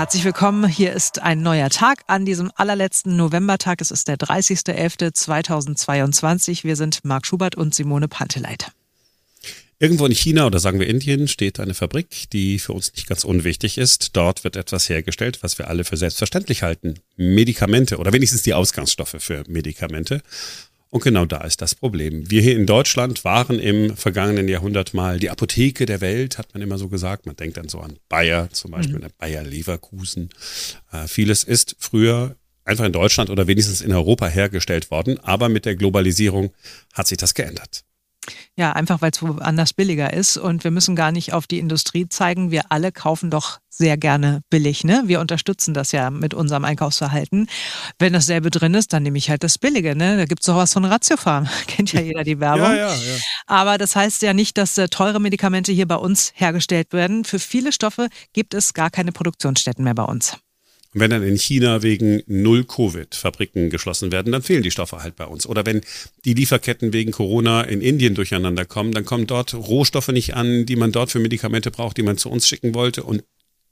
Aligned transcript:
Herzlich 0.00 0.24
willkommen. 0.24 0.66
Hier 0.66 0.94
ist 0.94 1.20
ein 1.20 1.42
neuer 1.42 1.68
Tag 1.68 2.04
an 2.06 2.24
diesem 2.24 2.50
allerletzten 2.54 3.18
Novembertag. 3.18 3.82
Es 3.82 3.90
ist 3.90 4.08
der 4.08 4.16
30.11.2022. 4.16 6.64
Wir 6.64 6.76
sind 6.76 7.04
Marc 7.04 7.26
Schubert 7.26 7.54
und 7.54 7.74
Simone 7.74 8.08
Panteleit. 8.08 8.68
Irgendwo 9.78 10.06
in 10.06 10.14
China 10.14 10.46
oder 10.46 10.58
sagen 10.58 10.80
wir 10.80 10.86
Indien 10.86 11.28
steht 11.28 11.60
eine 11.60 11.74
Fabrik, 11.74 12.30
die 12.30 12.58
für 12.58 12.72
uns 12.72 12.94
nicht 12.94 13.08
ganz 13.08 13.24
unwichtig 13.24 13.76
ist. 13.76 14.16
Dort 14.16 14.42
wird 14.42 14.56
etwas 14.56 14.88
hergestellt, 14.88 15.42
was 15.42 15.58
wir 15.58 15.68
alle 15.68 15.84
für 15.84 15.98
selbstverständlich 15.98 16.62
halten. 16.62 16.94
Medikamente 17.16 17.98
oder 17.98 18.14
wenigstens 18.14 18.40
die 18.40 18.54
Ausgangsstoffe 18.54 19.16
für 19.18 19.44
Medikamente. 19.48 20.22
Und 20.90 21.04
genau 21.04 21.24
da 21.24 21.42
ist 21.42 21.62
das 21.62 21.76
Problem. 21.76 22.28
Wir 22.30 22.42
hier 22.42 22.56
in 22.56 22.66
Deutschland 22.66 23.24
waren 23.24 23.60
im 23.60 23.96
vergangenen 23.96 24.48
Jahrhundert 24.48 24.92
mal 24.92 25.20
die 25.20 25.30
Apotheke 25.30 25.86
der 25.86 26.00
Welt, 26.00 26.36
hat 26.36 26.52
man 26.52 26.62
immer 26.62 26.78
so 26.78 26.88
gesagt. 26.88 27.26
Man 27.26 27.36
denkt 27.36 27.56
dann 27.56 27.68
so 27.68 27.78
an 27.78 27.96
Bayer, 28.08 28.50
zum 28.50 28.72
Beispiel 28.72 28.98
mhm. 28.98 29.06
Bayer 29.16 29.44
Leverkusen. 29.44 30.30
Äh, 30.90 31.06
vieles 31.06 31.44
ist 31.44 31.76
früher 31.78 32.34
einfach 32.64 32.84
in 32.84 32.92
Deutschland 32.92 33.30
oder 33.30 33.46
wenigstens 33.46 33.80
in 33.80 33.92
Europa 33.92 34.26
hergestellt 34.26 34.90
worden, 34.90 35.20
aber 35.20 35.48
mit 35.48 35.64
der 35.64 35.76
Globalisierung 35.76 36.52
hat 36.92 37.06
sich 37.06 37.18
das 37.18 37.34
geändert. 37.34 37.84
Ja, 38.56 38.72
einfach 38.72 39.00
weil 39.00 39.10
es 39.12 39.22
woanders 39.22 39.72
billiger 39.72 40.12
ist 40.12 40.36
und 40.36 40.64
wir 40.64 40.70
müssen 40.70 40.94
gar 40.94 41.12
nicht 41.12 41.32
auf 41.32 41.46
die 41.46 41.58
Industrie 41.58 42.08
zeigen. 42.08 42.50
Wir 42.50 42.70
alle 42.70 42.92
kaufen 42.92 43.30
doch 43.30 43.58
sehr 43.70 43.96
gerne 43.96 44.42
billig. 44.50 44.84
Ne? 44.84 45.04
Wir 45.06 45.20
unterstützen 45.20 45.72
das 45.72 45.92
ja 45.92 46.10
mit 46.10 46.34
unserem 46.34 46.64
Einkaufsverhalten. 46.64 47.48
Wenn 47.98 48.12
dasselbe 48.12 48.50
drin 48.50 48.74
ist, 48.74 48.92
dann 48.92 49.02
nehme 49.02 49.16
ich 49.16 49.30
halt 49.30 49.42
das 49.42 49.56
Billige. 49.56 49.96
Ne? 49.96 50.18
Da 50.18 50.26
gibt 50.26 50.42
es 50.42 50.46
doch 50.46 50.56
was 50.56 50.72
von 50.72 50.84
Ratiofarm. 50.84 51.48
Kennt 51.66 51.92
ja 51.92 52.00
jeder 52.00 52.24
die 52.24 52.38
Werbung. 52.38 52.60
Ja, 52.70 52.74
ja, 52.74 52.94
ja. 52.94 53.16
Aber 53.46 53.78
das 53.78 53.96
heißt 53.96 54.22
ja 54.22 54.34
nicht, 54.34 54.58
dass 54.58 54.76
äh, 54.76 54.88
teure 54.88 55.18
Medikamente 55.18 55.72
hier 55.72 55.88
bei 55.88 55.96
uns 55.96 56.32
hergestellt 56.34 56.92
werden. 56.92 57.24
Für 57.24 57.38
viele 57.38 57.72
Stoffe 57.72 58.08
gibt 58.32 58.54
es 58.54 58.74
gar 58.74 58.90
keine 58.90 59.12
Produktionsstätten 59.12 59.82
mehr 59.82 59.94
bei 59.94 60.04
uns. 60.04 60.36
Und 60.92 61.00
wenn 61.00 61.10
dann 61.10 61.22
in 61.22 61.38
China 61.38 61.82
wegen 61.82 62.22
Null 62.26 62.64
Covid 62.64 63.14
Fabriken 63.14 63.70
geschlossen 63.70 64.10
werden, 64.10 64.32
dann 64.32 64.42
fehlen 64.42 64.62
die 64.62 64.72
Stoffe 64.72 65.02
halt 65.02 65.14
bei 65.14 65.24
uns. 65.24 65.46
Oder 65.46 65.64
wenn 65.64 65.82
die 66.24 66.34
Lieferketten 66.34 66.92
wegen 66.92 67.12
Corona 67.12 67.62
in 67.62 67.80
Indien 67.80 68.14
durcheinander 68.14 68.64
kommen, 68.64 68.92
dann 68.92 69.04
kommen 69.04 69.26
dort 69.26 69.54
Rohstoffe 69.54 70.08
nicht 70.08 70.34
an, 70.34 70.66
die 70.66 70.76
man 70.76 70.90
dort 70.90 71.12
für 71.12 71.20
Medikamente 71.20 71.70
braucht, 71.70 71.96
die 71.96 72.02
man 72.02 72.18
zu 72.18 72.28
uns 72.28 72.48
schicken 72.48 72.74
wollte. 72.74 73.04
Und 73.04 73.22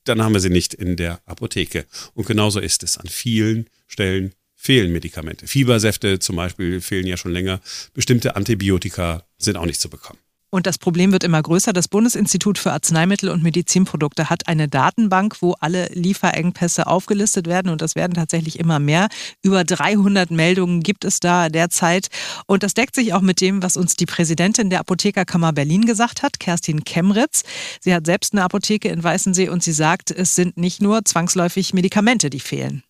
dann 0.04 0.22
haben 0.22 0.32
wir 0.32 0.40
sie 0.40 0.50
nicht 0.50 0.74
in 0.74 0.96
der 0.96 1.20
Apotheke. 1.26 1.86
Und 2.14 2.26
genauso 2.26 2.60
ist 2.60 2.84
es. 2.84 2.98
An 2.98 3.08
vielen 3.08 3.68
Stellen 3.88 4.32
fehlen 4.54 4.92
Medikamente. 4.92 5.46
Fiebersäfte 5.46 6.20
zum 6.20 6.36
Beispiel 6.36 6.80
fehlen 6.80 7.06
ja 7.06 7.16
schon 7.16 7.32
länger. 7.32 7.60
Bestimmte 7.94 8.36
Antibiotika 8.36 9.26
sind 9.38 9.56
auch 9.56 9.66
nicht 9.66 9.80
zu 9.80 9.90
bekommen. 9.90 10.20
Und 10.50 10.66
das 10.66 10.78
Problem 10.78 11.12
wird 11.12 11.24
immer 11.24 11.42
größer. 11.42 11.72
Das 11.74 11.88
Bundesinstitut 11.88 12.58
für 12.58 12.72
Arzneimittel 12.72 13.28
und 13.28 13.42
Medizinprodukte 13.42 14.30
hat 14.30 14.48
eine 14.48 14.66
Datenbank, 14.66 15.42
wo 15.42 15.54
alle 15.60 15.88
Lieferengpässe 15.92 16.86
aufgelistet 16.86 17.46
werden. 17.46 17.70
Und 17.70 17.82
das 17.82 17.94
werden 17.94 18.14
tatsächlich 18.14 18.58
immer 18.58 18.78
mehr. 18.78 19.08
Über 19.42 19.64
300 19.64 20.30
Meldungen 20.30 20.82
gibt 20.82 21.04
es 21.04 21.20
da 21.20 21.50
derzeit. 21.50 22.08
Und 22.46 22.62
das 22.62 22.72
deckt 22.72 22.94
sich 22.94 23.12
auch 23.12 23.20
mit 23.20 23.42
dem, 23.42 23.62
was 23.62 23.76
uns 23.76 23.94
die 23.94 24.06
Präsidentin 24.06 24.70
der 24.70 24.80
Apothekerkammer 24.80 25.52
Berlin 25.52 25.84
gesagt 25.84 26.22
hat, 26.22 26.40
Kerstin 26.40 26.84
Kemritz. 26.84 27.42
Sie 27.80 27.94
hat 27.94 28.06
selbst 28.06 28.32
eine 28.32 28.42
Apotheke 28.42 28.88
in 28.88 29.04
Weißensee 29.04 29.50
und 29.50 29.62
sie 29.62 29.72
sagt, 29.72 30.10
es 30.10 30.34
sind 30.34 30.56
nicht 30.56 30.80
nur 30.80 31.04
zwangsläufig 31.04 31.74
Medikamente, 31.74 32.30
die 32.30 32.40
fehlen. 32.40 32.82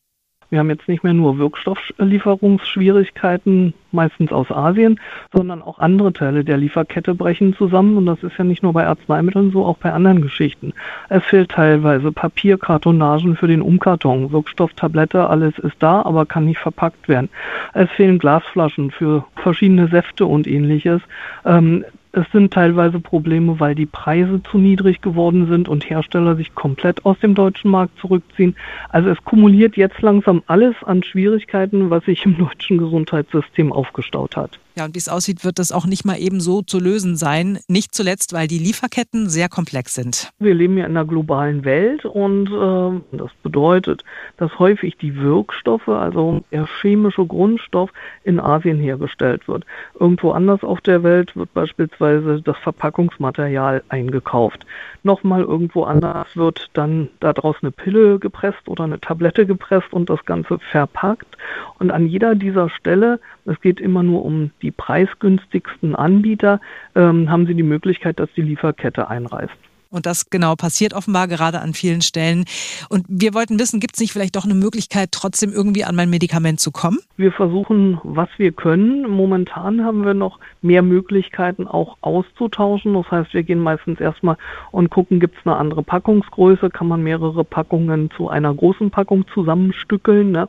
Wir 0.51 0.61
haben 0.61 0.71
jetzt 0.71 0.89
nicht 0.89 1.05
mehr 1.05 1.13
nur 1.13 1.37
Wirkstofflieferungsschwierigkeiten, 1.37 3.75
meistens 3.93 4.33
aus 4.33 4.51
Asien, 4.51 4.99
sondern 5.33 5.61
auch 5.61 5.79
andere 5.79 6.15
Teile 6.15 6.43
der 6.43 6.57
Lieferkette 6.57 7.15
brechen 7.15 7.55
zusammen. 7.55 7.99
Und 7.99 8.07
das 8.07 8.23
ist 8.23 8.39
ja 8.39 8.45
nicht 8.45 8.63
nur 8.63 8.73
bei 8.73 8.87
Arzneimitteln 8.87 9.53
so, 9.53 9.67
auch 9.67 9.77
bei 9.77 9.93
anderen 9.93 10.23
Geschichten. 10.23 10.73
Es 11.11 11.23
fehlt 11.25 11.51
teilweise 11.51 12.13
Papierkartonagen 12.13 13.37
für 13.37 13.47
den 13.47 13.61
Umkarton, 13.61 14.33
Wirkstofftablette, 14.33 15.29
alles 15.29 15.59
ist 15.59 15.77
da, 15.81 16.01
aber 16.03 16.25
kann 16.25 16.47
nicht 16.47 16.61
verpackt 16.61 17.09
werden. 17.09 17.29
Es 17.75 17.91
fehlen 17.91 18.19
Glasflaschen 18.19 18.91
für 18.91 19.27
verschiedene 19.37 19.89
Säfte 19.89 20.25
und 20.25 20.47
ähnliches. 20.47 21.03
Ähm, 21.45 21.85
es 22.13 22.27
sind 22.33 22.53
teilweise 22.53 23.01
Probleme, 23.01 23.61
weil 23.61 23.75
die 23.75 23.87
Preise 23.87 24.43
zu 24.43 24.59
niedrig 24.59 25.01
geworden 25.01 25.47
sind 25.49 25.69
und 25.69 25.89
Hersteller 25.89 26.37
sich 26.37 26.55
komplett 26.55 27.05
aus 27.05 27.19
dem 27.21 27.35
deutschen 27.35 27.71
Markt 27.71 27.99
zurückziehen. 27.99 28.57
Also 28.89 29.11
es 29.11 29.23
kumuliert 29.25 29.77
jetzt 29.77 30.01
langsam 30.01 30.43
alles 30.47 30.75
an 30.85 31.03
Schwierigkeiten, 31.03 31.91
was 31.91 32.05
sich 32.05 32.25
im 32.25 32.39
deutschen 32.39 32.79
Gesundheitssystem 32.79 33.73
aufgestaut 33.73 34.37
hat. 34.37 34.59
Ja, 34.79 34.85
und 34.85 34.95
wie 34.95 35.01
es 35.01 35.09
aussieht, 35.09 35.45
wird 35.45 35.59
das 35.59 35.73
auch 35.73 35.87
nicht 35.87 36.05
mal 36.05 36.21
eben 36.21 36.41
so 36.41 36.63
zu 36.63 36.79
lösen 36.79 37.17
sein. 37.17 37.59
Nicht 37.67 37.97
zuletzt, 37.97 38.33
weil 38.33 38.47
die 38.47 38.61
Lieferketten 38.61 39.29
sehr 39.29 39.49
komplex 39.49 39.97
sind. 39.97 40.31
Wir 40.39 40.55
leben 40.55 40.79
ja 40.79 40.85
in 40.85 40.97
einer 40.97 41.05
globalen 41.05 41.65
Welt 41.65 42.05
und 42.05 42.47
äh, 42.47 43.17
das 43.17 43.33
bedeutet, 43.43 44.05
dass 44.37 44.57
häufig 44.61 44.97
die 44.97 45.17
Wirkstoffe, 45.17 45.89
also 45.89 46.45
der 46.53 46.69
chemische 46.81 47.27
Grundstoff, 47.27 47.91
in 48.23 48.39
Asien 48.39 48.79
hergestellt 48.79 49.49
wird. 49.49 49.67
Irgendwo 49.99 50.31
anders 50.31 50.63
auf 50.63 50.81
der 50.81 51.03
Welt 51.03 51.35
wird 51.35 51.53
beispielsweise 51.55 52.41
das 52.41 52.57
Verpackungsmaterial 52.59 53.83
eingekauft. 53.89 54.65
Nochmal 55.03 55.43
irgendwo 55.43 55.83
anders 55.83 56.29
wird 56.37 56.71
dann 56.75 57.09
daraus 57.19 57.57
eine 57.63 57.73
Pille 57.73 58.21
gepresst 58.21 58.69
oder 58.69 58.85
eine 58.85 59.01
Tablette 59.01 59.45
gepresst 59.45 59.93
und 59.93 60.09
das 60.09 60.25
Ganze 60.25 60.61
verpackt. 60.71 61.37
Und 61.81 61.91
an 61.91 62.07
jeder 62.07 62.37
dieser 62.37 62.71
Stelle, 62.71 63.19
es 63.45 63.61
geht 63.61 63.81
immer 63.81 64.03
nur 64.03 64.25
um 64.25 64.51
die 64.63 64.68
preisgünstigsten 64.71 65.95
Anbieter, 65.95 66.61
ähm, 66.95 67.31
haben 67.31 67.47
sie 67.47 67.55
die 67.55 67.63
Möglichkeit, 67.63 68.19
dass 68.21 68.29
die 68.35 68.43
Lieferkette 68.43 69.09
einreißt. 69.09 69.53
Und 69.91 70.05
das 70.05 70.29
genau 70.29 70.55
passiert 70.55 70.93
offenbar 70.93 71.29
gerade 71.29 71.61
an 71.61 71.73
vielen 71.73 72.03
Stellen. 72.03 72.45
Und 72.91 73.07
wir 73.09 73.33
wollten 73.33 73.59
wissen, 73.59 73.81
gibt 73.81 73.95
es 73.95 74.01
nicht 74.01 74.13
vielleicht 74.13 74.37
doch 74.37 74.45
eine 74.45 74.55
Möglichkeit, 74.55 75.13
trotzdem 75.13 75.51
irgendwie 75.51 75.85
an 75.85 75.97
mein 75.97 76.11
Medikament 76.11 76.61
zu 76.61 76.71
kommen? 76.71 76.99
Wir 77.17 77.33
versuchen, 77.33 77.99
was 78.03 78.29
wir 78.37 78.53
können. 78.53 79.09
Momentan 79.09 79.85
haben 79.85 80.05
wir 80.05 80.13
noch 80.13 80.39
mehr 80.61 80.83
Möglichkeiten 80.83 81.67
auch 81.67 81.97
auszutauschen. 82.03 82.93
Das 82.95 83.11
heißt, 83.11 83.33
wir 83.33 83.43
gehen 83.43 83.61
meistens 83.61 83.99
erstmal 83.99 84.37
und 84.73 84.91
gucken, 84.91 85.21
gibt 85.21 85.39
es 85.39 85.47
eine 85.47 85.57
andere 85.57 85.83
Packungsgröße, 85.83 86.69
kann 86.69 86.89
man 86.89 87.03
mehrere 87.03 87.45
Packungen 87.45 88.11
zu 88.15 88.29
einer 88.29 88.53
großen 88.53 88.91
Packung 88.91 89.25
zusammenstückeln. 89.33 90.33
Ne? 90.33 90.49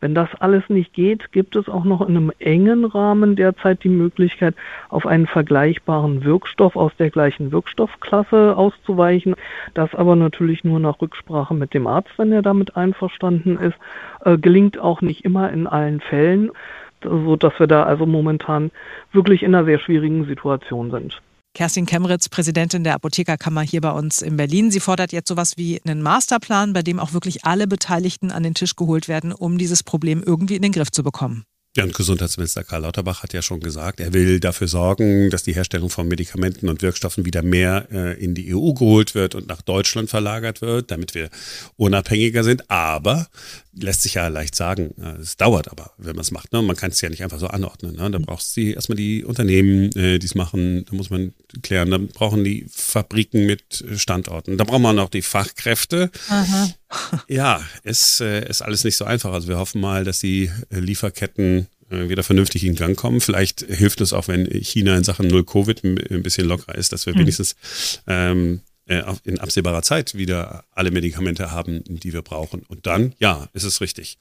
Wenn 0.00 0.14
das 0.14 0.28
alles 0.38 0.62
nicht 0.68 0.92
geht, 0.92 1.32
gibt 1.32 1.56
es 1.56 1.68
auch 1.68 1.84
noch 1.84 2.02
in 2.02 2.16
einem 2.16 2.32
engen 2.38 2.84
Rahmen 2.84 3.34
derzeit 3.34 3.82
die 3.82 3.88
Möglichkeit, 3.88 4.54
auf 4.88 5.06
einen 5.06 5.26
vergleichbaren 5.26 6.24
Wirkstoff 6.24 6.76
aus 6.76 6.92
der 6.98 7.10
gleichen 7.10 7.50
Wirkstoffklasse 7.50 8.56
auszuweichen. 8.56 9.34
Das 9.74 9.94
aber 9.94 10.14
natürlich 10.14 10.62
nur 10.62 10.78
nach 10.78 11.00
Rücksprache 11.00 11.54
mit 11.54 11.74
dem 11.74 11.88
Arzt, 11.88 12.10
wenn 12.16 12.30
er 12.30 12.42
damit 12.42 12.76
einverstanden 12.76 13.58
ist. 13.58 13.76
Äh, 14.24 14.38
gelingt 14.38 14.78
auch 14.78 15.00
nicht 15.00 15.24
immer 15.24 15.50
in 15.50 15.66
allen 15.66 16.00
Fällen, 16.00 16.52
so 17.02 17.34
dass 17.34 17.58
wir 17.58 17.66
da 17.66 17.82
also 17.82 18.06
momentan 18.06 18.70
wirklich 19.12 19.42
in 19.42 19.54
einer 19.54 19.64
sehr 19.64 19.80
schwierigen 19.80 20.26
Situation 20.26 20.90
sind. 20.90 21.20
Kerstin 21.54 21.86
Kemritz, 21.86 22.28
Präsidentin 22.28 22.84
der 22.84 22.94
Apothekerkammer 22.94 23.62
hier 23.62 23.80
bei 23.80 23.90
uns 23.90 24.22
in 24.22 24.36
Berlin. 24.36 24.70
Sie 24.70 24.80
fordert 24.80 25.12
jetzt 25.12 25.28
sowas 25.28 25.56
wie 25.56 25.80
einen 25.84 26.02
Masterplan, 26.02 26.72
bei 26.72 26.82
dem 26.82 27.00
auch 27.00 27.12
wirklich 27.12 27.44
alle 27.44 27.66
Beteiligten 27.66 28.30
an 28.30 28.42
den 28.42 28.54
Tisch 28.54 28.76
geholt 28.76 29.08
werden, 29.08 29.32
um 29.32 29.58
dieses 29.58 29.82
Problem 29.82 30.22
irgendwie 30.24 30.56
in 30.56 30.62
den 30.62 30.72
Griff 30.72 30.90
zu 30.90 31.02
bekommen. 31.02 31.44
Ja, 31.76 31.84
und 31.84 31.94
Gesundheitsminister 31.94 32.64
Karl 32.64 32.82
Lauterbach 32.82 33.22
hat 33.22 33.34
ja 33.34 33.42
schon 33.42 33.60
gesagt, 33.60 34.00
er 34.00 34.12
will 34.14 34.40
dafür 34.40 34.68
sorgen, 34.68 35.28
dass 35.30 35.42
die 35.42 35.54
Herstellung 35.54 35.90
von 35.90 36.08
Medikamenten 36.08 36.68
und 36.68 36.82
Wirkstoffen 36.82 37.26
wieder 37.26 37.42
mehr 37.42 37.86
äh, 37.92 38.24
in 38.24 38.34
die 38.34 38.54
EU 38.54 38.72
geholt 38.72 39.14
wird 39.14 39.34
und 39.34 39.48
nach 39.48 39.60
Deutschland 39.60 40.08
verlagert 40.08 40.62
wird, 40.62 40.90
damit 40.90 41.14
wir 41.14 41.28
unabhängiger 41.76 42.42
sind. 42.42 42.70
Aber 42.70 43.28
lässt 43.74 44.02
sich 44.02 44.14
ja 44.14 44.26
leicht 44.28 44.54
sagen, 44.54 44.94
äh, 45.00 45.20
es 45.20 45.36
dauert 45.36 45.70
aber, 45.70 45.92
wenn 45.98 46.16
man 46.16 46.22
es 46.22 46.30
macht. 46.30 46.52
Ne? 46.52 46.62
Man 46.62 46.74
kann 46.74 46.90
es 46.90 47.00
ja 47.02 47.10
nicht 47.10 47.22
einfach 47.22 47.38
so 47.38 47.48
anordnen. 47.48 47.96
Ne? 47.96 48.10
Da 48.10 48.18
braucht 48.18 48.42
es 48.42 48.56
erstmal 48.56 48.96
die 48.96 49.24
Unternehmen, 49.24 49.92
äh, 49.94 50.18
die 50.18 50.26
es 50.26 50.34
machen, 50.34 50.86
da 50.86 50.96
muss 50.96 51.10
man 51.10 51.34
klären. 51.62 51.90
Da 51.90 51.98
brauchen 51.98 52.44
die 52.44 52.66
Fabriken 52.70 53.44
mit 53.44 53.84
Standorten. 53.96 54.56
Da 54.56 54.64
braucht 54.64 54.80
man 54.80 54.98
auch 54.98 55.10
die 55.10 55.22
Fachkräfte. 55.22 56.10
Aha. 56.28 56.70
Ja, 57.28 57.62
ist, 57.82 58.20
äh, 58.20 58.48
ist 58.48 58.62
alles 58.62 58.84
nicht 58.84 58.96
so 58.96 59.04
einfach. 59.04 59.32
Also 59.32 59.48
wir 59.48 59.58
hoffen 59.58 59.80
mal, 59.80 60.04
dass 60.04 60.20
die 60.20 60.50
äh, 60.70 60.78
Lieferketten 60.78 61.66
äh, 61.90 62.08
wieder 62.08 62.22
vernünftig 62.22 62.64
in 62.64 62.74
Gang 62.74 62.96
kommen. 62.96 63.20
Vielleicht 63.20 63.60
hilft 63.60 64.00
es 64.00 64.12
auch, 64.12 64.28
wenn 64.28 64.46
China 64.46 64.96
in 64.96 65.04
Sachen 65.04 65.28
Null 65.28 65.44
Covid 65.44 65.84
ein 65.84 66.22
bisschen 66.22 66.46
lockerer 66.46 66.76
ist, 66.76 66.92
dass 66.92 67.06
wir 67.06 67.14
mhm. 67.14 67.20
wenigstens 67.20 67.56
ähm, 68.06 68.60
in 68.86 69.38
absehbarer 69.38 69.82
Zeit 69.82 70.14
wieder 70.14 70.64
alle 70.72 70.90
Medikamente 70.90 71.50
haben, 71.50 71.84
die 71.86 72.14
wir 72.14 72.22
brauchen. 72.22 72.62
Und 72.68 72.86
dann, 72.86 73.12
ja, 73.18 73.46
ist 73.52 73.64
es 73.64 73.82
richtig, 73.82 74.16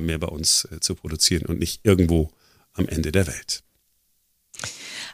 mehr 0.00 0.18
bei 0.18 0.26
uns 0.26 0.66
zu 0.80 0.96
produzieren 0.96 1.46
und 1.46 1.60
nicht 1.60 1.82
irgendwo 1.84 2.32
am 2.72 2.88
Ende 2.88 3.12
der 3.12 3.28
Welt. 3.28 3.62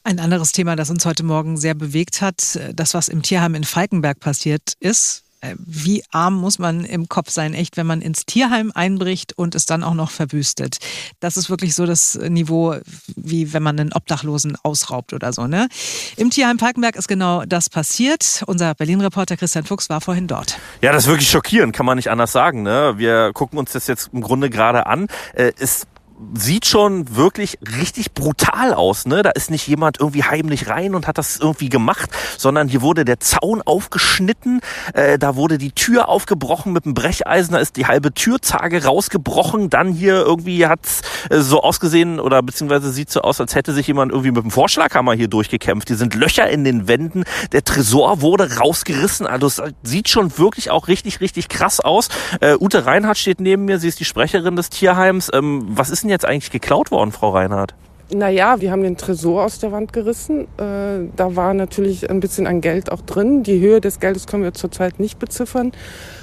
Ein 0.05 0.21
anderes 0.21 0.53
Thema, 0.53 0.75
das 0.75 0.89
uns 0.89 1.05
heute 1.05 1.23
Morgen 1.23 1.59
sehr 1.59 1.75
bewegt 1.75 2.23
hat, 2.23 2.59
das, 2.73 2.95
was 2.95 3.09
im 3.09 3.21
Tierheim 3.21 3.55
in 3.55 3.65
Falkenberg 3.65 4.21
passiert 4.21 4.73
ist, 4.81 5.25
äh, 5.34 5.34
wie 5.58 6.05
arm 6.11 6.35
muss 6.35 6.58
man 6.58 6.85
im 6.85 7.08
Kopf 7.08 7.31
sein, 7.31 7.55
echt, 7.55 7.76
wenn 7.76 7.87
man 7.87 8.00
ins 8.00 8.26
Tierheim 8.26 8.73
einbricht 8.75 9.37
und 9.37 9.55
es 9.55 9.67
dann 9.67 9.82
auch 9.82 9.94
noch 9.94 10.11
verwüstet. 10.11 10.79
Das 11.20 11.37
ist 11.37 11.50
wirklich 11.50 11.75
so 11.75 11.87
das 11.87 12.14
Niveau, 12.17 12.76
wie 13.17 13.52
wenn 13.52 13.62
man 13.62 13.79
einen 13.79 13.93
Obdachlosen 13.93 14.56
ausraubt 14.62 15.12
oder 15.12 15.32
so. 15.32 15.46
Ne? 15.46 15.69
Im 16.17 16.31
Tierheim 16.31 16.58
Falkenberg 16.58 16.96
ist 16.96 17.08
genau 17.08 17.44
das 17.44 17.69
passiert. 17.69 18.43
Unser 18.46 18.75
Berlin-Reporter 18.75 19.37
Christian 19.37 19.64
Fuchs 19.64 19.88
war 19.91 20.00
vorhin 20.00 20.26
dort. 20.26 20.58
Ja, 20.82 20.93
das 20.93 21.05
ist 21.05 21.08
wirklich 21.08 21.31
schockierend, 21.31 21.75
kann 21.75 21.87
man 21.87 21.96
nicht 21.96 22.11
anders 22.11 22.32
sagen. 22.32 22.62
Ne? 22.62 22.94
Wir 22.96 23.32
gucken 23.32 23.58
uns 23.58 23.73
das 23.73 23.87
jetzt 23.87 24.11
im 24.12 24.20
Grunde 24.20 24.50
gerade 24.50 24.87
an. 24.87 25.08
Äh, 25.35 25.52
ist 25.58 25.87
sieht 26.35 26.67
schon 26.67 27.17
wirklich 27.17 27.59
richtig 27.79 28.13
brutal 28.13 28.75
aus. 28.75 29.07
Ne? 29.07 29.23
Da 29.23 29.31
ist 29.31 29.51
nicht 29.51 29.67
jemand 29.67 30.01
irgendwie 30.01 30.23
heimlich 30.23 30.69
rein 30.69 30.95
und 30.95 31.07
hat 31.07 31.19
das 31.19 31.39
irgendwie 31.39 31.69
gemacht, 31.69 32.11
sondern 32.39 32.69
hier 32.69 32.83
wurde 32.83 33.05
der 33.05 33.21
Zaun 33.21 33.63
aufgeschnitten, 33.63 34.61
äh, 34.93 35.19
da 35.19 35.37
wurde 35.37 35.59
die 35.59 35.73
Tür 35.73 36.09
aufgebrochen 36.09 36.73
mit 36.73 36.85
einem 36.85 36.95
Brecheisen, 36.95 37.53
da 37.55 37.59
ist 37.59 37.77
die 37.77 37.87
halbe 37.87 38.13
Türzage 38.13 38.85
rausgebrochen. 38.85 39.71
Dann 39.71 39.93
hier 39.93 40.15
irgendwie 40.15 40.67
hat's 40.67 41.03
äh, 41.31 41.41
so 41.41 41.63
ausgesehen 41.63 42.21
oder 42.21 42.43
beziehungsweise 42.43 42.91
sieht 42.91 43.11
so 43.11 43.23
aus, 43.23 43.41
als 43.41 43.55
hätte 43.55 43.73
sich 43.73 43.87
jemand 43.87 44.13
irgendwie 44.13 44.31
mit 44.31 44.43
dem 44.43 44.51
Vorschlaghammer 44.51 45.15
hier 45.15 45.29
durchgekämpft. 45.29 45.89
Hier 45.89 45.97
sind 45.97 46.15
Löcher 46.15 46.49
in 46.49 46.65
den 46.65 46.89
Wänden, 46.89 47.25
der 47.53 47.65
Tresor 47.65 48.21
wurde 48.21 48.59
rausgerissen. 48.59 49.27
Also 49.27 49.47
es 49.47 49.63
sieht 49.83 50.09
schon 50.09 50.39
wirklich 50.39 50.71
auch 50.71 50.89
richtig, 50.89 51.21
richtig 51.21 51.49
krass 51.49 51.81
aus. 51.81 52.09
Äh, 52.41 52.57
Ute 52.59 52.87
Reinhardt 52.87 53.19
steht 53.19 53.41
neben 53.41 53.65
mir, 53.65 53.79
sie 53.79 53.89
ist 53.89 54.01
die 54.01 54.05
Sprecherin 54.05 54.57
des 54.57 54.71
Tierheims. 54.71 55.31
Ähm, 55.33 55.65
was 55.69 55.91
ist 55.91 56.05
denn 56.05 56.11
jetzt 56.15 56.25
eigentlich 56.25 56.51
geklaut 56.51 56.91
worden, 56.91 57.13
Frau 57.13 57.31
Reinhardt? 57.31 57.75
Naja, 58.13 58.61
wir 58.61 58.71
haben 58.71 58.83
den 58.83 58.97
Tresor 58.97 59.45
aus 59.45 59.59
der 59.59 59.73
Wand 59.73 59.93
gerissen. 59.93 60.43
Äh, 60.59 61.09
da 61.17 61.37
war 61.37 61.55
natürlich 61.55 62.11
ein 62.11 62.21
bisschen 62.21 62.47
an 62.47 62.61
Geld 62.61 62.93
auch 62.93 63.01
drin. 63.01 63.43
Die 63.43 63.61
Höhe 63.61 63.81
des 63.81 63.99
Geldes 63.99 64.27
können 64.27 64.43
wir 64.43 64.53
zurzeit 64.53 65.01
nicht 65.01 65.19
beziffern. 65.19 65.73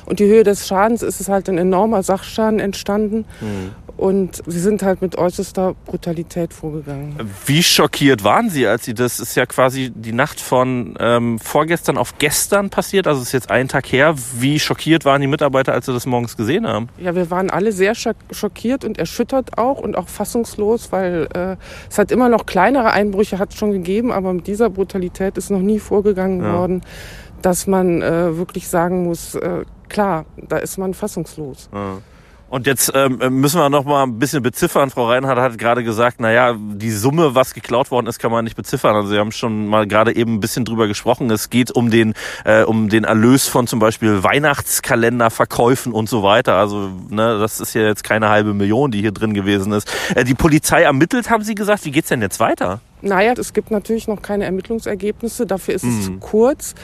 Und 0.05 0.19
die 0.19 0.25
Höhe 0.25 0.43
des 0.43 0.67
Schadens 0.67 1.03
ist 1.03 1.21
es 1.21 1.29
halt 1.29 1.49
ein 1.49 1.57
enormer 1.57 2.03
Sachschaden 2.03 2.59
entstanden. 2.59 3.25
Mhm. 3.39 3.71
Und 4.01 4.41
sie 4.47 4.59
sind 4.59 4.81
halt 4.81 5.03
mit 5.03 5.15
äußerster 5.15 5.75
Brutalität 5.85 6.53
vorgegangen. 6.53 7.15
Wie 7.45 7.61
schockiert 7.61 8.23
waren 8.23 8.49
Sie, 8.49 8.65
als 8.65 8.85
Sie 8.85 8.95
das 8.95 9.19
ist 9.19 9.35
ja 9.35 9.45
quasi 9.45 9.91
die 9.93 10.11
Nacht 10.11 10.39
von 10.41 10.95
ähm, 10.99 11.37
vorgestern 11.37 11.99
auf 11.99 12.17
gestern 12.17 12.71
passiert, 12.71 13.05
also 13.05 13.21
es 13.21 13.27
ist 13.27 13.33
jetzt 13.33 13.51
ein 13.51 13.67
Tag 13.67 13.91
her. 13.91 14.15
Wie 14.39 14.59
schockiert 14.59 15.05
waren 15.05 15.21
die 15.21 15.27
Mitarbeiter, 15.27 15.73
als 15.73 15.85
sie 15.85 15.93
das 15.93 16.07
morgens 16.07 16.35
gesehen 16.35 16.67
haben? 16.67 16.89
Ja, 16.97 17.13
wir 17.13 17.29
waren 17.29 17.51
alle 17.51 17.71
sehr 17.71 17.93
schockiert 17.93 18.85
und 18.85 18.97
erschüttert 18.97 19.59
auch 19.59 19.77
und 19.77 19.95
auch 19.95 20.07
fassungslos, 20.07 20.91
weil 20.91 21.27
äh, 21.35 21.57
es 21.87 21.99
hat 21.99 22.11
immer 22.11 22.27
noch 22.27 22.47
kleinere 22.47 22.91
Einbrüche 22.93 23.37
hat 23.37 23.53
schon 23.53 23.71
gegeben, 23.71 24.11
aber 24.11 24.33
mit 24.33 24.47
dieser 24.47 24.71
Brutalität 24.71 25.37
ist 25.37 25.51
noch 25.51 25.59
nie 25.59 25.77
vorgegangen 25.77 26.41
ja. 26.41 26.53
worden, 26.53 26.81
dass 27.41 27.67
man 27.67 28.01
äh, 28.01 28.37
wirklich 28.37 28.67
sagen 28.67 29.03
muss, 29.03 29.35
äh, 29.35 29.65
klar, 29.89 30.25
da 30.37 30.57
ist 30.57 30.77
man 30.77 30.93
fassungslos. 30.93 31.69
Ja. 31.73 31.97
Und 32.51 32.67
jetzt 32.67 32.91
ähm, 32.93 33.17
müssen 33.39 33.61
wir 33.61 33.69
noch 33.69 33.85
mal 33.85 34.03
ein 34.03 34.19
bisschen 34.19 34.43
beziffern. 34.43 34.89
Frau 34.89 35.07
Reinhardt 35.07 35.39
hat 35.39 35.57
gerade 35.57 35.85
gesagt, 35.85 36.17
na 36.19 36.33
ja, 36.33 36.53
die 36.53 36.91
Summe, 36.91 37.33
was 37.33 37.53
geklaut 37.53 37.91
worden 37.91 38.07
ist, 38.07 38.19
kann 38.19 38.29
man 38.29 38.43
nicht 38.43 38.57
beziffern. 38.57 38.93
Also 38.93 39.07
Sie 39.07 39.17
haben 39.17 39.31
schon 39.31 39.67
mal 39.67 39.87
gerade 39.87 40.13
eben 40.13 40.33
ein 40.33 40.39
bisschen 40.41 40.65
drüber 40.65 40.87
gesprochen. 40.87 41.31
Es 41.31 41.49
geht 41.49 41.71
um 41.71 41.89
den 41.89 42.13
äh, 42.43 42.63
um 42.63 42.89
den 42.89 43.05
Erlös 43.05 43.47
von 43.47 43.67
zum 43.67 43.79
Beispiel 43.79 44.21
Weihnachtskalenderverkäufen 44.21 45.93
und 45.93 46.09
so 46.09 46.23
weiter. 46.23 46.55
Also 46.57 46.89
ne, 47.09 47.39
das 47.39 47.61
ist 47.61 47.73
ja 47.73 47.83
jetzt 47.83 48.03
keine 48.03 48.27
halbe 48.27 48.53
Million, 48.53 48.91
die 48.91 48.99
hier 48.99 49.13
drin 49.13 49.33
gewesen 49.33 49.71
ist. 49.71 49.89
Äh, 50.13 50.25
die 50.25 50.35
Polizei 50.35 50.81
ermittelt, 50.81 51.29
haben 51.29 51.45
Sie 51.45 51.55
gesagt. 51.55 51.85
Wie 51.85 51.91
geht's 51.91 52.09
denn 52.09 52.21
jetzt 52.21 52.41
weiter? 52.41 52.81
Naja, 53.01 53.33
es 53.37 53.53
gibt 53.53 53.71
natürlich 53.71 54.09
noch 54.09 54.21
keine 54.21 54.43
Ermittlungsergebnisse. 54.43 55.45
Dafür 55.45 55.75
ist 55.75 55.85
es 55.85 56.03
zu 56.03 56.11
mhm. 56.11 56.19
kurz. 56.19 56.75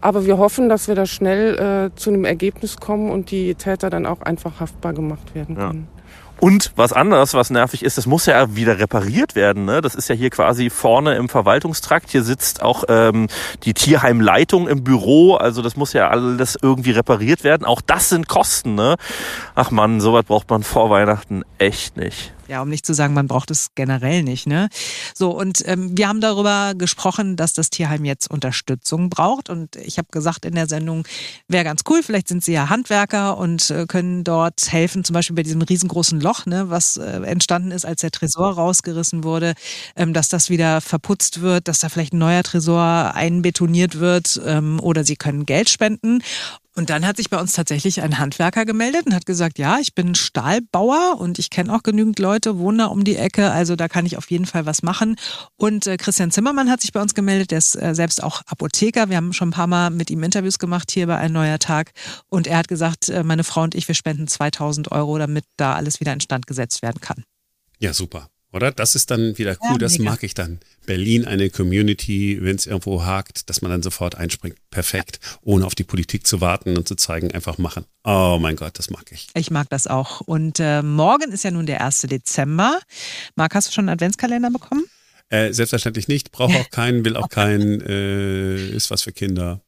Aber 0.00 0.26
wir 0.26 0.38
hoffen, 0.38 0.68
dass 0.68 0.88
wir 0.88 0.94
da 0.94 1.06
schnell 1.06 1.90
äh, 1.92 1.96
zu 1.96 2.10
einem 2.10 2.24
Ergebnis 2.24 2.76
kommen 2.76 3.10
und 3.10 3.30
die 3.30 3.54
Täter 3.54 3.90
dann 3.90 4.06
auch 4.06 4.22
einfach 4.22 4.60
haftbar 4.60 4.92
gemacht 4.92 5.34
werden 5.34 5.56
können. 5.56 5.88
Ja. 5.90 5.98
Und 6.40 6.72
was 6.76 6.92
anderes, 6.92 7.34
was 7.34 7.50
nervig 7.50 7.84
ist, 7.84 7.98
das 7.98 8.06
muss 8.06 8.26
ja 8.26 8.54
wieder 8.54 8.78
repariert 8.78 9.34
werden. 9.34 9.64
Ne? 9.64 9.80
Das 9.80 9.96
ist 9.96 10.08
ja 10.08 10.14
hier 10.14 10.30
quasi 10.30 10.70
vorne 10.70 11.16
im 11.16 11.28
Verwaltungstrakt. 11.28 12.10
Hier 12.10 12.22
sitzt 12.22 12.62
auch 12.62 12.84
ähm, 12.88 13.26
die 13.64 13.74
Tierheimleitung 13.74 14.68
im 14.68 14.84
Büro. 14.84 15.34
Also 15.34 15.62
das 15.62 15.76
muss 15.76 15.92
ja 15.94 16.08
alles 16.08 16.56
irgendwie 16.62 16.92
repariert 16.92 17.42
werden. 17.42 17.64
Auch 17.64 17.80
das 17.80 18.08
sind 18.08 18.28
Kosten. 18.28 18.76
Ne? 18.76 18.94
Ach 19.56 19.72
man, 19.72 20.00
sowas 20.00 20.24
braucht 20.24 20.48
man 20.48 20.62
vor 20.62 20.90
Weihnachten 20.90 21.42
echt 21.58 21.96
nicht. 21.96 22.32
Ja, 22.48 22.62
um 22.62 22.70
nicht 22.70 22.86
zu 22.86 22.94
sagen, 22.94 23.12
man 23.12 23.28
braucht 23.28 23.50
es 23.50 23.68
generell 23.74 24.22
nicht. 24.22 24.46
Ne? 24.46 24.70
So, 25.14 25.30
und 25.30 25.62
ähm, 25.66 25.96
wir 25.96 26.08
haben 26.08 26.22
darüber 26.22 26.72
gesprochen, 26.74 27.36
dass 27.36 27.52
das 27.52 27.68
Tierheim 27.68 28.06
jetzt 28.06 28.30
Unterstützung 28.30 29.10
braucht. 29.10 29.50
Und 29.50 29.76
ich 29.76 29.98
habe 29.98 30.08
gesagt 30.10 30.46
in 30.46 30.54
der 30.54 30.66
Sendung, 30.66 31.06
wäre 31.46 31.64
ganz 31.64 31.82
cool, 31.90 32.02
vielleicht 32.02 32.26
sind 32.26 32.42
Sie 32.42 32.52
ja 32.52 32.70
Handwerker 32.70 33.36
und 33.36 33.70
äh, 33.70 33.84
können 33.86 34.24
dort 34.24 34.72
helfen, 34.72 35.04
zum 35.04 35.12
Beispiel 35.12 35.36
bei 35.36 35.42
diesem 35.42 35.60
riesengroßen 35.60 36.20
Loch, 36.20 36.46
ne, 36.46 36.70
was 36.70 36.96
äh, 36.96 37.20
entstanden 37.22 37.70
ist, 37.70 37.84
als 37.84 38.00
der 38.00 38.10
Tresor 38.10 38.52
rausgerissen 38.52 39.24
wurde, 39.24 39.52
ähm, 39.94 40.14
dass 40.14 40.28
das 40.28 40.48
wieder 40.48 40.80
verputzt 40.80 41.42
wird, 41.42 41.68
dass 41.68 41.80
da 41.80 41.90
vielleicht 41.90 42.14
ein 42.14 42.18
neuer 42.18 42.42
Tresor 42.42 43.12
einbetoniert 43.14 43.98
wird 43.98 44.40
ähm, 44.46 44.80
oder 44.80 45.04
Sie 45.04 45.16
können 45.16 45.44
Geld 45.44 45.68
spenden. 45.68 46.20
Und 46.78 46.90
dann 46.90 47.04
hat 47.04 47.16
sich 47.16 47.28
bei 47.28 47.40
uns 47.40 47.54
tatsächlich 47.54 48.02
ein 48.02 48.20
Handwerker 48.20 48.64
gemeldet 48.64 49.06
und 49.06 49.12
hat 49.12 49.26
gesagt, 49.26 49.58
ja, 49.58 49.80
ich 49.80 49.96
bin 49.96 50.14
Stahlbauer 50.14 51.16
und 51.18 51.40
ich 51.40 51.50
kenne 51.50 51.74
auch 51.74 51.82
genügend 51.82 52.20
Leute, 52.20 52.60
wohne 52.60 52.78
da 52.78 52.84
um 52.86 53.02
die 53.02 53.16
Ecke, 53.16 53.50
also 53.50 53.74
da 53.74 53.88
kann 53.88 54.06
ich 54.06 54.16
auf 54.16 54.30
jeden 54.30 54.46
Fall 54.46 54.64
was 54.64 54.84
machen. 54.84 55.16
Und 55.56 55.88
äh, 55.88 55.96
Christian 55.96 56.30
Zimmermann 56.30 56.70
hat 56.70 56.80
sich 56.80 56.92
bei 56.92 57.02
uns 57.02 57.14
gemeldet, 57.14 57.50
der 57.50 57.58
ist 57.58 57.74
äh, 57.74 57.96
selbst 57.96 58.22
auch 58.22 58.42
Apotheker. 58.46 59.10
Wir 59.10 59.16
haben 59.16 59.32
schon 59.32 59.48
ein 59.48 59.50
paar 59.50 59.66
Mal 59.66 59.90
mit 59.90 60.08
ihm 60.08 60.22
Interviews 60.22 60.60
gemacht 60.60 60.92
hier 60.92 61.08
bei 61.08 61.16
Ein 61.16 61.32
Neuer 61.32 61.58
Tag. 61.58 61.90
Und 62.28 62.46
er 62.46 62.58
hat 62.58 62.68
gesagt, 62.68 63.08
äh, 63.08 63.24
meine 63.24 63.42
Frau 63.42 63.62
und 63.62 63.74
ich, 63.74 63.88
wir 63.88 63.96
spenden 63.96 64.28
2000 64.28 64.92
Euro, 64.92 65.18
damit 65.18 65.46
da 65.56 65.74
alles 65.74 65.98
wieder 65.98 66.12
instand 66.12 66.46
gesetzt 66.46 66.82
werden 66.82 67.00
kann. 67.00 67.24
Ja, 67.80 67.92
super. 67.92 68.28
Oder? 68.52 68.72
Das 68.72 68.94
ist 68.94 69.10
dann 69.10 69.36
wieder 69.36 69.56
cool, 69.60 69.72
ja, 69.72 69.78
das 69.78 69.98
mag 69.98 70.22
ich 70.22 70.32
dann. 70.32 70.60
Berlin 70.86 71.26
eine 71.26 71.50
Community, 71.50 72.38
wenn 72.40 72.56
es 72.56 72.66
irgendwo 72.66 73.04
hakt, 73.04 73.50
dass 73.50 73.60
man 73.60 73.70
dann 73.70 73.82
sofort 73.82 74.14
einspringt. 74.14 74.56
Perfekt. 74.70 75.20
Ohne 75.42 75.66
auf 75.66 75.74
die 75.74 75.84
Politik 75.84 76.26
zu 76.26 76.40
warten 76.40 76.76
und 76.78 76.88
zu 76.88 76.94
zeigen, 76.94 77.30
einfach 77.32 77.58
machen. 77.58 77.84
Oh 78.04 78.38
mein 78.40 78.56
Gott, 78.56 78.78
das 78.78 78.88
mag 78.88 79.04
ich. 79.12 79.28
Ich 79.34 79.50
mag 79.50 79.68
das 79.68 79.86
auch. 79.86 80.22
Und 80.22 80.60
äh, 80.60 80.82
morgen 80.82 81.30
ist 81.30 81.44
ja 81.44 81.50
nun 81.50 81.66
der 81.66 81.84
1. 81.84 82.02
Dezember. 82.02 82.80
Marc, 83.36 83.54
hast 83.54 83.68
du 83.68 83.72
schon 83.72 83.82
einen 83.82 83.96
Adventskalender 83.96 84.50
bekommen? 84.50 84.84
Äh, 85.28 85.52
selbstverständlich 85.52 86.08
nicht. 86.08 86.32
Brauche 86.32 86.56
auch 86.58 86.70
keinen, 86.70 87.04
will 87.04 87.16
auch 87.16 87.28
keinen. 87.28 87.82
Äh, 87.82 88.68
ist 88.68 88.90
was 88.90 89.02
für 89.02 89.12
Kinder. 89.12 89.60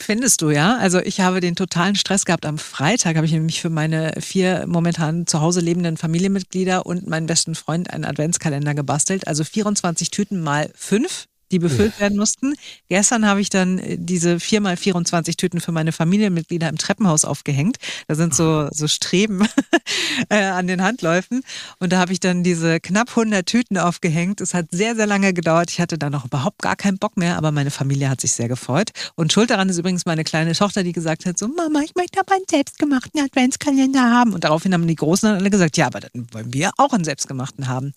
Findest 0.00 0.42
du, 0.42 0.50
ja? 0.50 0.76
Also 0.76 1.00
ich 1.00 1.20
habe 1.20 1.40
den 1.40 1.56
totalen 1.56 1.96
Stress 1.96 2.24
gehabt. 2.24 2.46
Am 2.46 2.56
Freitag 2.56 3.16
habe 3.16 3.26
ich 3.26 3.32
nämlich 3.32 3.60
für 3.60 3.68
meine 3.68 4.12
vier 4.20 4.64
momentan 4.66 5.26
zu 5.26 5.40
Hause 5.40 5.60
lebenden 5.60 5.96
Familienmitglieder 5.96 6.86
und 6.86 7.08
meinen 7.08 7.26
besten 7.26 7.54
Freund 7.54 7.92
einen 7.92 8.04
Adventskalender 8.04 8.74
gebastelt. 8.74 9.26
Also 9.26 9.42
24 9.44 10.10
Tüten 10.10 10.40
mal 10.40 10.70
fünf 10.74 11.26
die 11.50 11.58
befüllt 11.58 11.98
werden 12.00 12.16
mussten. 12.18 12.54
Gestern 12.88 13.26
habe 13.26 13.40
ich 13.40 13.50
dann 13.50 13.78
äh, 13.78 13.96
diese 13.98 14.36
4x24 14.36 15.36
Tüten 15.36 15.60
für 15.60 15.72
meine 15.72 15.92
Familienmitglieder 15.92 16.68
im 16.68 16.78
Treppenhaus 16.78 17.24
aufgehängt. 17.24 17.78
Da 18.06 18.14
sind 18.14 18.34
so, 18.34 18.68
so 18.70 18.88
Streben 18.88 19.46
äh, 20.28 20.42
an 20.42 20.66
den 20.66 20.82
Handläufen. 20.82 21.42
Und 21.78 21.92
da 21.92 21.98
habe 21.98 22.12
ich 22.12 22.20
dann 22.20 22.42
diese 22.42 22.80
knapp 22.80 23.10
100 23.10 23.46
Tüten 23.46 23.78
aufgehängt. 23.78 24.40
Es 24.40 24.54
hat 24.54 24.66
sehr, 24.70 24.94
sehr 24.94 25.06
lange 25.06 25.32
gedauert. 25.32 25.70
Ich 25.70 25.80
hatte 25.80 25.98
da 25.98 26.10
noch 26.10 26.24
überhaupt 26.24 26.60
gar 26.62 26.76
keinen 26.76 26.98
Bock 26.98 27.16
mehr, 27.16 27.36
aber 27.36 27.52
meine 27.52 27.70
Familie 27.70 28.10
hat 28.10 28.20
sich 28.20 28.32
sehr 28.32 28.48
gefreut. 28.48 28.90
Und 29.14 29.32
schuld 29.32 29.50
daran 29.50 29.68
ist 29.68 29.78
übrigens 29.78 30.06
meine 30.06 30.24
kleine 30.24 30.52
Tochter, 30.52 30.82
die 30.82 30.92
gesagt 30.92 31.26
hat, 31.26 31.38
so 31.38 31.48
Mama, 31.48 31.80
ich 31.84 31.94
möchte 31.94 32.20
aber 32.20 32.34
einen 32.34 32.44
selbstgemachten 32.48 33.20
Adventskalender 33.20 34.02
haben. 34.02 34.32
Und 34.32 34.44
daraufhin 34.44 34.74
haben 34.74 34.86
die 34.86 34.94
Großen 34.94 35.28
dann 35.28 35.38
alle 35.38 35.50
gesagt, 35.50 35.76
ja, 35.76 35.86
aber 35.86 36.00
dann 36.00 36.26
wollen 36.32 36.52
wir 36.52 36.70
auch 36.76 36.92
einen 36.92 37.04
selbstgemachten 37.04 37.68
haben. 37.68 37.92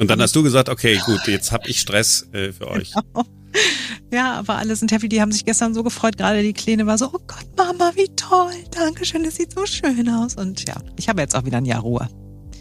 Und 0.00 0.08
dann 0.08 0.20
hast 0.22 0.34
du 0.34 0.42
gesagt, 0.42 0.70
okay, 0.70 0.98
gut, 1.04 1.20
jetzt 1.26 1.52
habe 1.52 1.68
ich 1.68 1.78
Stress 1.78 2.26
äh, 2.32 2.52
für 2.52 2.68
euch. 2.70 2.92
Genau. 2.92 3.26
Ja, 4.12 4.38
aber 4.38 4.56
alle 4.56 4.74
sind 4.74 4.90
happy. 4.90 5.08
Die 5.08 5.20
haben 5.20 5.30
sich 5.30 5.44
gestern 5.44 5.74
so 5.74 5.82
gefreut. 5.82 6.16
Gerade 6.16 6.42
die 6.42 6.54
Kleine 6.54 6.86
war 6.86 6.96
so, 6.96 7.08
oh 7.12 7.20
Gott, 7.26 7.46
Mama, 7.56 7.92
wie 7.96 8.08
toll. 8.16 8.52
Dankeschön, 8.70 9.24
das 9.24 9.36
sieht 9.36 9.52
so 9.52 9.66
schön 9.66 10.08
aus. 10.08 10.36
Und 10.36 10.66
ja, 10.66 10.76
ich 10.96 11.08
habe 11.08 11.20
jetzt 11.20 11.36
auch 11.36 11.44
wieder 11.44 11.58
ein 11.58 11.66
Jahr 11.66 11.82
Ruhe. 11.82 12.08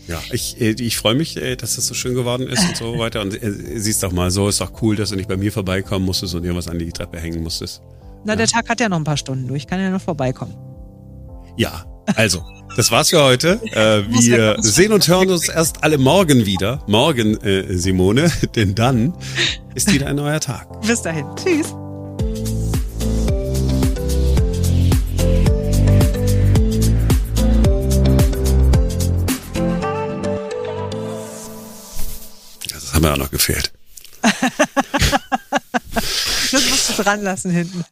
Ja, 0.07 0.21
ich, 0.31 0.59
äh, 0.59 0.71
ich 0.71 0.97
freue 0.97 1.15
mich, 1.15 1.37
äh, 1.37 1.55
dass 1.55 1.77
das 1.77 1.87
so 1.87 1.93
schön 1.93 2.13
geworden 2.13 2.45
ist 2.45 2.67
und 2.67 2.75
so 2.75 2.99
weiter. 2.99 3.21
Und 3.21 3.41
äh, 3.41 3.79
siehst 3.79 4.03
doch 4.03 4.11
mal, 4.11 4.31
so 4.31 4.49
ist 4.49 4.59
doch 4.59 4.81
cool, 4.81 4.97
dass 4.97 5.11
du 5.11 5.15
nicht 5.15 5.29
bei 5.29 5.37
mir 5.37 5.53
vorbeikommen 5.53 6.05
musstest 6.05 6.35
und 6.35 6.43
irgendwas 6.43 6.67
an 6.67 6.77
die 6.77 6.91
Treppe 6.91 7.19
hängen 7.19 7.41
musstest. 7.41 7.81
Na, 8.25 8.33
ja. 8.33 8.35
der 8.35 8.47
Tag 8.47 8.67
hat 8.67 8.81
ja 8.81 8.89
noch 8.89 8.97
ein 8.97 9.05
paar 9.05 9.17
Stunden. 9.17 9.47
Du, 9.47 9.55
ich 9.55 9.65
kann 9.65 9.79
ja 9.79 9.89
noch 9.89 10.01
vorbeikommen. 10.01 10.55
Ja, 11.55 11.85
also, 12.15 12.43
das 12.75 12.91
war's 12.91 13.09
für 13.09 13.21
heute. 13.21 13.59
Äh, 13.73 14.03
wir 14.09 14.57
sehen 14.59 14.93
und 14.93 15.07
hören 15.07 15.29
uns 15.29 15.49
erst 15.49 15.83
alle 15.83 15.97
morgen 15.97 16.45
wieder. 16.45 16.81
Morgen, 16.87 17.35
äh, 17.41 17.77
Simone, 17.77 18.31
denn 18.55 18.75
dann 18.75 19.13
ist 19.75 19.91
wieder 19.91 20.07
ein 20.07 20.15
neuer 20.15 20.39
Tag. 20.39 20.81
Bis 20.87 21.01
dahin. 21.01 21.25
Tschüss. 21.35 21.67
Das 32.69 32.93
haben 32.93 33.03
wir 33.03 33.13
auch 33.13 33.17
noch 33.17 33.31
gefehlt. 33.31 33.71
das 36.51 36.69
musst 36.69 36.97
du 36.97 37.03
dran 37.03 37.23
lassen 37.23 37.51
hinten. 37.51 37.83